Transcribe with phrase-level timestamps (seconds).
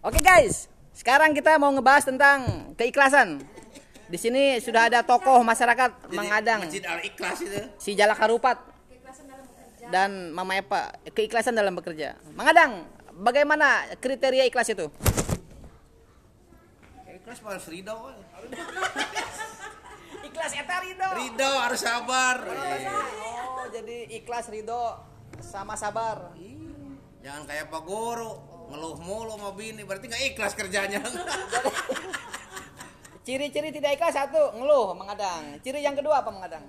[0.00, 0.64] Oke guys,
[0.96, 3.36] sekarang kita mau ngebahas tentang keikhlasan.
[4.08, 7.60] Di sini sudah ada tokoh masyarakat Jadi, mengadang Masjid Al Ikhlas itu.
[7.76, 8.56] si Jalak Harupat
[9.92, 12.16] dan Mama Epa keikhlasan dalam bekerja.
[12.32, 14.88] Mengadang, bagaimana kriteria ikhlas itu?
[17.04, 17.92] Ikhlas harus ridho.
[20.32, 21.08] Ikhlas eta ridho.
[21.12, 22.40] Ridho harus sabar.
[22.48, 24.96] Oh, jadi ikhlas ridho
[25.44, 26.32] sama sabar.
[26.40, 26.56] Ih,
[27.20, 31.02] Jangan kayak Pak Guru ngeluh mulu sama bini berarti nggak ikhlas kerjanya.
[33.26, 35.60] Ciri-ciri tidak ikhlas satu, ngeluh mengadang.
[35.60, 36.64] Ciri yang kedua apa mengadang?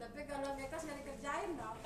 [0.00, 1.76] Tapi kalau mereka nggak dikerjain dong.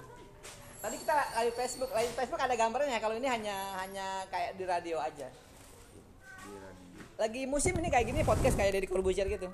[0.84, 3.00] Tadi kita live Facebook, live Facebook ada gambarnya.
[3.00, 5.32] Kalau ini hanya hanya kayak di radio aja.
[7.16, 9.48] Lagi musim ini kayak gini podcast kayak dari Corbuzier gitu.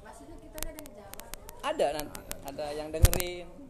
[0.00, 1.28] Maksudnya kita nggak ada yang jawab.
[1.60, 3.63] Ada nanti, ada yang dengerin.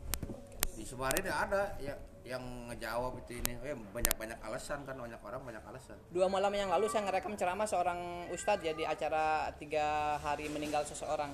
[0.85, 1.97] Di Sumarin ya ada ya
[2.29, 3.57] yang ngejawab itu ini.
[3.65, 5.97] Eh, banyak-banyak alasan kan banyak orang banyak alasan.
[6.13, 10.85] Dua malam yang lalu saya ngerekam ceramah seorang ustadz ya di acara tiga hari meninggal
[10.85, 11.33] seseorang.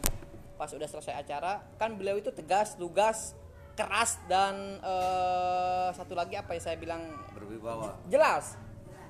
[0.54, 3.34] Pas udah selesai acara, kan beliau itu tegas, lugas,
[3.74, 7.02] keras dan eh, satu lagi apa ya saya bilang
[7.34, 7.98] Berwibawa.
[8.06, 8.54] jelas,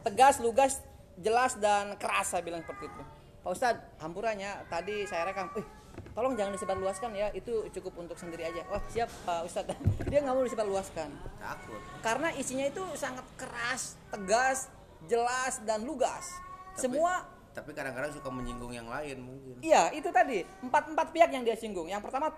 [0.00, 0.80] tegas, lugas,
[1.20, 3.02] jelas dan keras saya bilang seperti itu.
[3.44, 5.66] Pak Ustadz, hampurannya tadi saya rekam, eh
[6.10, 8.62] tolong jangan disebarluaskan ya, itu cukup untuk sendiri aja.
[8.66, 9.74] Wah siap Pak Ustadz,
[10.10, 11.80] dia nggak mau disebarluaskan Takut.
[12.00, 14.66] karena isinya itu sangat keras, tegas,
[15.04, 16.26] jelas dan lugas.
[16.72, 17.12] Tapi- Semua
[17.50, 19.58] Tapi kadang-kadang suka menyinggung yang lain mungkin.
[19.58, 21.84] iya itu tadi empat empat pihak yang dia singgung.
[21.84, 22.30] Yang pertama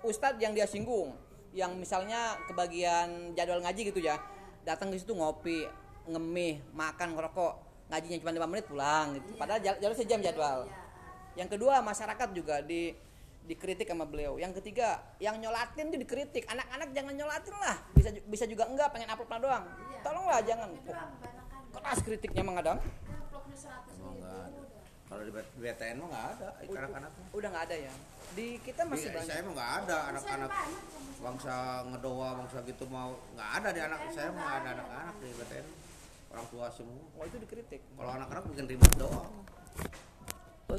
[0.00, 1.14] Ustadz yang dia singgung,
[1.50, 4.18] yang misalnya kebagian jadwal ngaji gitu ya,
[4.62, 5.62] datang ke situ ngopi,
[6.06, 7.54] ngemih, makan, ngerokok,
[7.86, 9.30] ngajinya cuma lima menit pulang gitu.
[9.34, 10.66] Padahal jad- jadwal sejam jadwal.
[11.34, 12.98] Yang kedua masyarakat juga di
[13.48, 14.36] dikritik sama beliau.
[14.36, 16.44] Yang ketiga, yang nyolatin itu dikritik.
[16.46, 17.76] Anak-anak jangan nyolatin lah.
[17.96, 19.64] Bisa bisa juga enggak pengen upload doang.
[20.04, 20.68] Tolonglah jangan.
[21.72, 22.78] Keras kritiknya mengadang.
[22.78, 24.20] Kan vlognya 100 Emang ribu.
[24.20, 24.60] nggak ada.
[25.08, 27.24] Kalau di BTN mah nggak ada anak-anaknya.
[27.32, 27.92] Udah nggak ada ya.
[28.36, 29.40] Di kita Di masih saya banyak.
[29.40, 30.50] mah nggak ada anak-anak
[31.18, 35.28] bangsa ngedoa bangsa gitu mau nggak ada di anak saya mah nggak ada anak-anak di
[35.34, 35.66] BTN
[36.28, 37.80] orang tua semua Oh itu dikritik.
[37.90, 39.26] kalau anak-anak bikin ribut doang